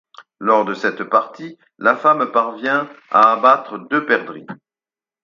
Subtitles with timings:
[0.39, 4.47] Lors de cette partie, la femme parvient à abattre deux perdrix.